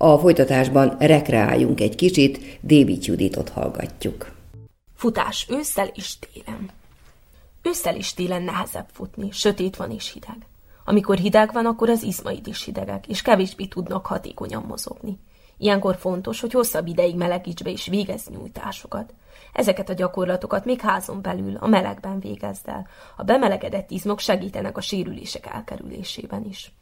A 0.00 0.18
folytatásban 0.18 0.96
rekreáljunk 0.98 1.80
egy 1.80 1.94
kicsit, 1.94 2.58
David 2.62 3.06
Juditot 3.06 3.48
hallgatjuk. 3.48 4.32
Futás 4.94 5.46
ősszel 5.50 5.86
és 5.94 6.18
télen. 6.18 6.70
Ősszel 7.62 7.96
és 7.96 8.14
télen 8.14 8.42
nehezebb 8.42 8.86
futni, 8.92 9.28
sötét 9.30 9.76
van 9.76 9.90
és 9.90 10.12
hideg. 10.12 10.36
Amikor 10.84 11.16
hideg 11.16 11.52
van, 11.52 11.66
akkor 11.66 11.88
az 11.88 12.02
izmaid 12.02 12.46
is 12.46 12.64
hidegek, 12.64 13.06
és 13.06 13.22
kevésbé 13.22 13.64
tudnak 13.64 14.06
hatékonyan 14.06 14.64
mozogni. 14.68 15.18
Ilyenkor 15.56 15.96
fontos, 15.96 16.40
hogy 16.40 16.52
hosszabb 16.52 16.86
ideig 16.86 17.16
melegíts 17.16 17.62
be 17.62 17.70
és 17.70 17.86
végezz 17.86 18.26
nyújtásokat. 18.26 19.14
Ezeket 19.52 19.88
a 19.88 19.94
gyakorlatokat 19.94 20.64
még 20.64 20.80
házon 20.80 21.22
belül, 21.22 21.56
a 21.56 21.66
melegben 21.66 22.20
végezd 22.20 22.68
el. 22.68 22.86
A 23.16 23.22
bemelegedett 23.22 23.90
izmok 23.90 24.18
segítenek 24.18 24.76
a 24.76 24.80
sérülések 24.80 25.46
elkerülésében 25.46 26.44
is. 26.44 26.72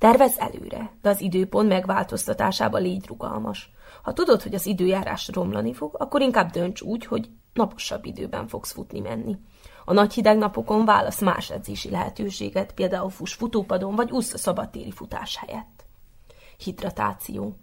Tervez 0.00 0.38
előre, 0.38 0.92
de 1.02 1.08
az 1.08 1.20
időpont 1.20 1.68
megváltoztatásába 1.68 2.78
légy 2.78 3.06
rugalmas. 3.06 3.72
Ha 4.02 4.12
tudod, 4.12 4.42
hogy 4.42 4.54
az 4.54 4.66
időjárás 4.66 5.28
romlani 5.32 5.72
fog, 5.72 5.94
akkor 5.98 6.20
inkább 6.20 6.50
dönts 6.50 6.80
úgy, 6.80 7.06
hogy 7.06 7.30
naposabb 7.52 8.04
időben 8.04 8.46
fogsz 8.48 8.72
futni 8.72 9.00
menni. 9.00 9.36
A 9.84 9.92
nagy 9.92 10.12
hideg 10.12 10.38
napokon 10.38 10.84
válasz 10.84 11.20
más 11.20 11.50
edzési 11.50 11.90
lehetőséget, 11.90 12.74
például 12.74 13.10
fuss 13.10 13.34
futópadon, 13.34 13.94
vagy 13.94 14.10
úsz 14.10 14.32
a 14.32 14.38
szabadtéri 14.38 14.90
futás 14.90 15.36
helyett. 15.36 15.84
Hidratáció. 16.58 17.56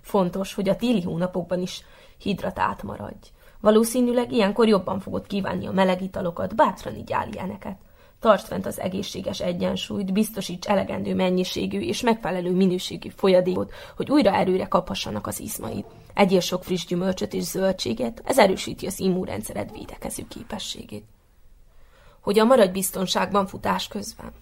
Fontos, 0.00 0.54
hogy 0.54 0.68
a 0.68 0.76
téli 0.76 1.02
hónapokban 1.02 1.60
is 1.60 1.84
hidratált 2.18 2.82
maradj. 2.82 3.30
Valószínűleg 3.60 4.32
ilyenkor 4.32 4.68
jobban 4.68 5.00
fogod 5.00 5.26
kívánni 5.26 5.66
a 5.66 5.72
meleg 5.72 6.02
italokat, 6.02 6.54
bátran 6.54 6.94
így 6.94 7.12
áll 7.12 7.28
ilyeneket. 7.32 7.78
Tartsd 8.22 8.46
fent 8.46 8.66
az 8.66 8.80
egészséges 8.80 9.40
egyensúlyt, 9.40 10.12
biztosíts 10.12 10.66
elegendő 10.66 11.14
mennyiségű 11.14 11.80
és 11.80 12.00
megfelelő 12.00 12.50
minőségű 12.50 13.08
folyadékot, 13.08 13.72
hogy 13.96 14.10
újra 14.10 14.34
erőre 14.34 14.66
kaphassanak 14.66 15.26
az 15.26 15.40
izmaid. 15.40 15.84
Egyél 16.14 16.40
sok 16.40 16.64
friss 16.64 16.84
gyümölcsöt 16.84 17.34
és 17.34 17.42
zöldséget, 17.42 18.22
ez 18.24 18.38
erősíti 18.38 18.86
az 18.86 19.00
immunrendszered 19.00 19.72
védekező 19.72 20.24
képességét. 20.28 21.04
Hogyan 22.20 22.46
maradj 22.46 22.72
biztonságban 22.72 23.46
futás 23.46 23.88
közben? 23.88 24.32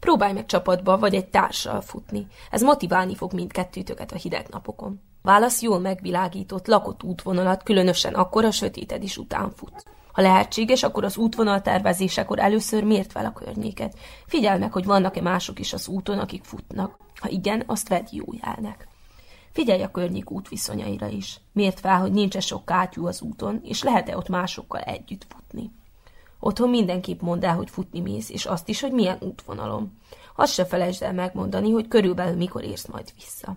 Próbálj 0.00 0.32
meg 0.32 0.46
csapatba 0.46 0.98
vagy 0.98 1.14
egy 1.14 1.28
társal 1.28 1.80
futni. 1.80 2.26
Ez 2.50 2.62
motiválni 2.62 3.14
fog 3.14 3.32
mindkettőtöket 3.32 4.12
a 4.12 4.16
hideg 4.16 4.46
napokon. 4.50 5.00
Válasz 5.22 5.62
jól 5.62 5.78
megvilágított, 5.78 6.66
lakott 6.66 7.02
útvonalat, 7.02 7.62
különösen 7.62 8.14
akkor 8.14 8.44
a 8.44 8.50
sötéted 8.50 9.02
is 9.02 9.16
után 9.16 9.50
fut. 9.50 9.84
Ha 10.12 10.22
lehetséges, 10.22 10.82
akkor 10.82 11.04
az 11.04 11.16
útvonal 11.16 11.62
tervezésekor 11.62 12.38
először 12.38 12.84
mért 12.84 13.12
fel 13.12 13.24
a 13.24 13.32
környéket. 13.32 13.98
Figyeld 14.26 14.60
meg, 14.60 14.72
hogy 14.72 14.84
vannak-e 14.84 15.20
mások 15.20 15.58
is 15.58 15.72
az 15.72 15.88
úton, 15.88 16.18
akik 16.18 16.44
futnak. 16.44 16.96
Ha 17.20 17.28
igen, 17.28 17.62
azt 17.66 17.88
vedd 17.88 18.06
jó 18.10 18.24
jelnek. 18.42 18.88
Figyelj 19.52 19.82
a 19.82 19.90
környék 19.90 20.30
útviszonyaira 20.30 21.06
is. 21.06 21.40
Miért 21.52 21.80
fel, 21.80 22.00
hogy 22.00 22.12
nincs-e 22.12 22.40
sok 22.40 22.64
kátyú 22.64 23.06
az 23.06 23.20
úton, 23.22 23.60
és 23.64 23.82
lehet-e 23.82 24.16
ott 24.16 24.28
másokkal 24.28 24.80
együtt 24.80 25.26
futni. 25.28 25.70
Otthon 26.40 26.68
mindenképp 26.68 27.20
mondd 27.20 27.44
el, 27.44 27.54
hogy 27.54 27.70
futni 27.70 28.00
mész, 28.00 28.30
és 28.30 28.46
azt 28.46 28.68
is, 28.68 28.80
hogy 28.80 28.92
milyen 28.92 29.18
útvonalon. 29.20 29.98
Azt 30.36 30.52
se 30.52 30.64
felejtsd 30.64 31.02
el 31.02 31.12
megmondani, 31.12 31.70
hogy 31.70 31.88
körülbelül 31.88 32.36
mikor 32.36 32.64
érsz 32.64 32.86
majd 32.86 33.12
vissza. 33.14 33.56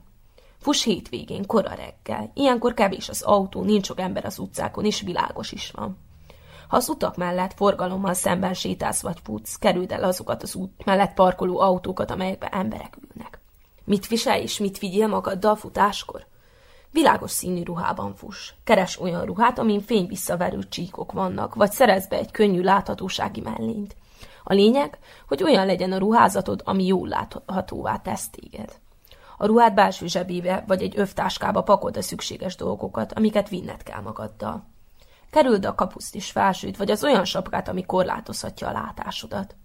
Fuss 0.58 0.84
hétvégén, 0.84 1.46
kora 1.46 1.74
reggel. 1.74 2.32
Ilyenkor 2.34 2.74
kevés 2.74 3.10
az 3.10 3.22
autó, 3.22 3.63
nincs 3.63 3.86
sok 3.86 4.00
ember 4.00 4.26
az 4.26 4.39
utcákon, 4.39 4.86
és 4.86 5.02
világos 5.02 5.52
is 5.52 5.72
van. 5.72 5.98
Ha 6.67 6.78
az 6.78 6.89
utak 6.89 7.15
mellett 7.15 7.54
forgalommal 7.54 8.13
szemben 8.13 8.54
sétálsz 8.54 9.01
vagy 9.01 9.17
futsz, 9.23 9.56
kerüld 9.56 9.91
el 9.91 10.04
azokat 10.04 10.43
az 10.43 10.56
út 10.56 10.86
mellett 10.86 11.13
parkoló 11.13 11.60
autókat, 11.60 12.12
amelyekben 12.12 12.51
emberek 12.51 12.97
ülnek. 13.01 13.39
Mit 13.84 14.08
viselj 14.08 14.41
és 14.41 14.60
mit 14.60 14.80
vigyél 14.80 15.08
magaddal 15.08 15.56
futáskor? 15.56 16.25
Világos 16.91 17.32
színű 17.32 17.63
ruhában 17.63 18.15
fuss. 18.15 18.54
Keres 18.63 18.99
olyan 18.99 19.25
ruhát, 19.25 19.60
amin 19.60 19.82
fényvisszaverő 19.82 20.60
csíkok 20.69 21.12
vannak, 21.12 21.56
vagy 21.56 21.71
szerez 21.71 22.08
be 22.08 22.17
egy 22.17 22.32
könnyű 22.32 22.62
láthatósági 22.62 23.41
mellényt. 23.41 23.95
A 24.43 24.54
lényeg, 24.54 24.97
hogy 25.28 25.43
olyan 25.43 25.65
legyen 25.65 25.91
a 25.91 25.97
ruházatod, 25.97 26.62
ami 26.65 26.86
jól 26.86 27.08
láthatóvá 27.08 27.97
tesz 27.97 28.30
téged. 28.30 28.80
A 29.38 29.45
ruhát 29.45 29.73
belső 29.73 30.08
zsebébe 30.08 30.63
vagy 30.67 30.82
egy 30.82 30.97
övtáskába 30.97 31.63
pakold 31.63 31.97
a 31.97 32.01
szükséges 32.01 32.56
dolgokat, 32.56 33.13
amiket 33.13 33.49
vinned 33.49 33.84
kell 33.84 34.01
magaddal. 34.01 34.74
Kerüld 35.36 35.65
a 35.65 35.76
kapuszt 35.76 36.15
is 36.15 36.32
felsőt, 36.32 36.78
vagy 36.78 36.91
az 36.91 37.04
olyan 37.04 37.26
sapkát, 37.26 37.67
ami 37.67 37.86
korlátozhatja 37.86 38.67
a 38.67 38.71
látásodat. 38.71 39.56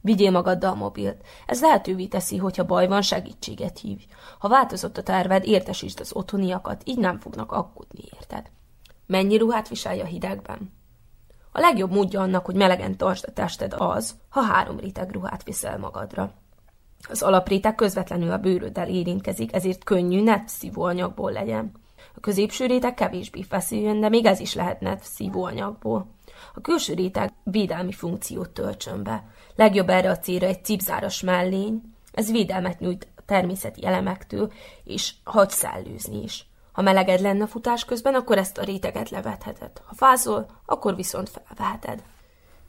Vigyél 0.00 0.30
magaddal 0.30 0.74
mobilt. 0.74 1.24
Ez 1.46 1.60
lehetővé 1.60 2.06
teszi, 2.06 2.36
hogyha 2.36 2.64
baj 2.64 2.86
van, 2.86 3.02
segítséget 3.02 3.78
hívj. 3.78 4.04
Ha 4.38 4.48
változott 4.48 4.96
a 4.96 5.02
terved, 5.02 5.44
értesítsd 5.44 6.00
az 6.00 6.12
otthoniakat, 6.14 6.82
így 6.84 6.98
nem 6.98 7.18
fognak 7.18 7.52
aggódni, 7.52 8.04
érted? 8.14 8.50
Mennyi 9.06 9.36
ruhát 9.36 9.68
viselj 9.68 10.00
a 10.00 10.04
hidegben? 10.04 10.72
A 11.52 11.60
legjobb 11.60 11.90
módja 11.90 12.20
annak, 12.20 12.46
hogy 12.46 12.56
melegen 12.56 12.96
tartsd 12.96 13.24
a 13.28 13.32
tested 13.32 13.74
az, 13.76 14.14
ha 14.28 14.40
három 14.40 14.78
réteg 14.78 15.12
ruhát 15.12 15.42
viszel 15.42 15.78
magadra. 15.78 16.32
Az 17.08 17.22
alapréteg 17.22 17.74
közvetlenül 17.74 18.30
a 18.30 18.38
bőröddel 18.38 18.88
érintkezik, 18.88 19.54
ezért 19.54 19.84
könnyű, 19.84 20.22
net 20.22 20.48
szívóanyagból 20.48 21.32
legyen. 21.32 21.72
A 22.16 22.20
középső 22.20 22.66
réteg 22.66 22.94
kevésbé 22.94 23.42
feszüljön, 23.42 24.00
de 24.00 24.08
még 24.08 24.26
ez 24.26 24.40
is 24.40 24.54
lehetne 24.54 24.98
szívóanyagból. 25.02 26.06
A 26.54 26.60
külső 26.60 26.94
réteg 26.94 27.32
védelmi 27.42 27.92
funkciót 27.92 28.50
töltsön 28.50 29.02
be. 29.02 29.24
Legjobb 29.56 29.88
erre 29.88 30.10
a 30.10 30.18
célra 30.18 30.46
egy 30.46 30.64
cipzáros 30.64 31.20
mellény, 31.20 31.82
ez 32.12 32.30
védelmet 32.30 32.80
nyújt 32.80 33.08
a 33.16 33.22
természeti 33.26 33.86
elemektől, 33.86 34.52
és 34.84 35.12
hagy 35.24 35.50
szellőzni 35.50 36.22
is. 36.22 36.46
Ha 36.72 36.82
meleged 36.82 37.20
lenne 37.20 37.42
a 37.42 37.46
futás 37.46 37.84
közben, 37.84 38.14
akkor 38.14 38.38
ezt 38.38 38.58
a 38.58 38.64
réteget 38.64 39.10
levetheted. 39.10 39.70
Ha 39.84 39.94
fázol, 39.94 40.46
akkor 40.66 40.96
viszont 40.96 41.28
felveheted. 41.30 42.02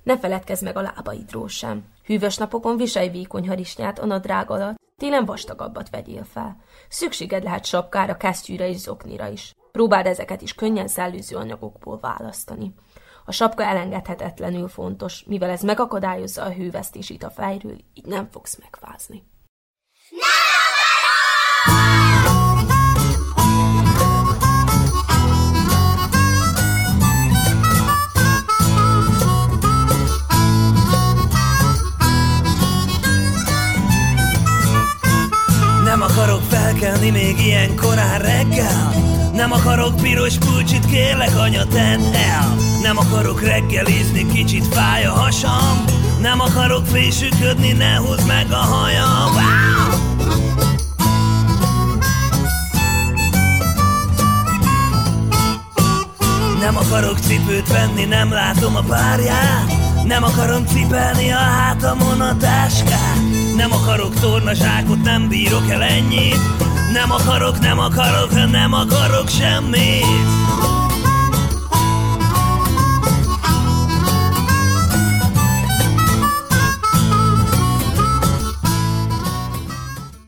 Ne 0.04 0.18
feledkezz 0.18 0.62
meg 0.62 0.78
a 0.78 0.82
lábaidról 0.82 1.48
sem. 1.48 1.84
Hűvös 2.06 2.38
napokon 2.38 2.78
viselj 2.78 3.10
vékony 3.10 3.48
harisnyát 3.48 4.00
a 4.00 4.06
nadrág 4.06 4.52
alatt, 4.52 4.78
télen 4.98 5.26
vastagabbat 5.26 5.90
vegyél 5.90 6.24
fel. 6.24 6.58
Szükséged 6.90 7.44
lehet 7.44 7.66
sapkára, 7.66 8.18
kesztyűre 8.18 8.70
és 8.70 8.78
zoknira 8.78 9.28
is. 9.28 9.56
Próbáld 9.72 10.06
ezeket 10.06 10.42
is 10.42 10.54
könnyen 10.54 10.88
szellőző 10.88 11.36
anyagokból 11.36 12.00
választani. 12.00 12.74
A 13.26 13.32
sapka 13.32 13.64
elengedhetetlenül 13.64 14.68
fontos, 14.68 15.24
mivel 15.28 15.50
ez 15.50 15.62
megakadályozza 15.62 16.44
a 16.44 16.52
hővesztését 16.52 17.24
a 17.24 17.30
fejről, 17.30 17.78
így 17.94 18.06
nem 18.06 18.28
fogsz 18.32 18.60
megfázni. 18.60 19.24
Nem 22.24 22.47
felkelni 36.78 37.10
még 37.10 37.46
ilyen 37.46 37.76
korán 37.76 38.20
reggel? 38.20 38.94
Nem 39.34 39.52
akarok 39.52 39.96
piros 39.96 40.38
pulcsit, 40.38 40.86
kérlek 40.86 41.38
anya 41.40 41.66
tedd 41.66 42.14
el. 42.14 42.56
Nem 42.82 42.98
akarok 42.98 43.42
reggelizni, 43.42 44.26
kicsit 44.34 44.68
fáj 44.68 45.06
a 45.06 45.12
hasam. 45.12 45.86
Nem 46.22 46.40
akarok 46.40 46.86
fésüködni, 46.86 47.72
ne 47.72 47.96
húzd 47.96 48.28
meg 48.28 48.52
a 48.52 48.56
hajam! 48.56 49.32
Nem 56.60 56.78
akarok 56.78 57.20
cipőt 57.20 57.68
venni, 57.68 58.04
nem 58.04 58.32
látom 58.32 58.76
a 58.76 58.82
párját. 58.82 59.74
Nem 60.06 60.24
akarom 60.24 60.66
cipelni 60.66 61.32
a 61.32 61.38
hátamon 61.38 62.22
a 62.22 62.38
táskát 62.38 63.37
Nem 63.58 63.72
akarok 63.72 64.14
tornazsákot, 64.14 65.02
nem 65.02 65.28
bírok 65.28 65.70
el 65.70 65.82
ennyit 65.82 66.38
Nem 66.94 67.12
akarok, 67.12 67.60
nem 67.60 67.80
akarok, 67.80 68.52
nem 68.52 68.74
akarok 68.74 69.30
semmit 69.30 70.06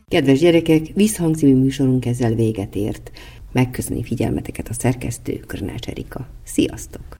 Kedves 0.08 0.38
gyerekek, 0.38 0.86
Visszhang 0.94 1.36
című 1.36 1.56
műsorunk 1.56 2.06
ezzel 2.06 2.34
véget 2.34 2.74
ért. 2.74 3.10
Megköszöni 3.52 4.02
figyelmeteket 4.02 4.68
a 4.68 4.72
szerkesztő 4.72 5.40
Körnács 5.46 5.86
Erika. 5.86 6.26
Sziasztok! 6.44 7.16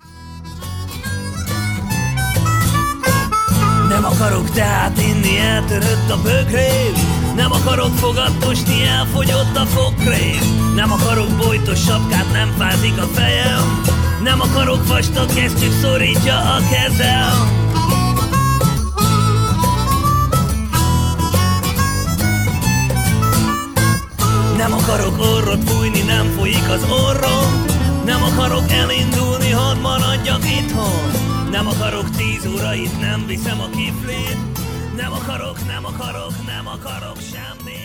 Nem 3.90 4.04
akarok 4.04 4.50
tehát 4.50 4.98
inni, 4.98 5.38
eltörött 5.38 6.10
a 6.10 6.22
bögrém 6.22 6.92
Nem 7.36 7.52
akarok 7.52 7.96
fogatosni, 7.96 8.84
elfogyott 8.84 9.56
a 9.56 9.66
fokrém. 9.66 10.72
Nem 10.74 10.92
akarok 10.92 11.28
bojtos 11.36 11.78
sapkát, 11.78 12.32
nem 12.32 12.54
fázik 12.58 12.98
a 12.98 13.06
fejem. 13.12 13.82
Nem 14.22 14.40
akarok 14.40 14.86
vastag 14.88 15.34
kesztyűt, 15.34 15.80
szorítja 15.80 16.36
a 16.36 16.58
kezem. 16.70 17.58
Nem 24.56 24.72
akarok 24.72 25.18
orrot 25.18 25.70
fújni, 25.70 26.00
nem 26.00 26.34
folyik 26.36 26.68
az 26.68 26.84
orrom. 26.90 27.64
Nem 28.04 28.22
akarok 28.22 28.72
elindulni, 28.72 29.50
hadd 29.50 29.76
maradjak 29.76 30.44
itthon 30.44 31.19
Nem 31.50 31.66
akarok 31.66 32.10
tíz 32.10 32.46
órait, 32.46 33.00
nem 33.00 33.26
viszem 33.26 33.60
a 33.60 33.68
kiflét. 33.68 34.36
Nem 34.96 35.12
akarok, 35.12 35.66
nem 35.66 35.84
akarok, 35.84 36.32
nem 36.46 36.66
akarok 36.66 37.16
semmit 37.20 37.79